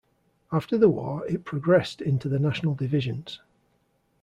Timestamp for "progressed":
1.45-2.01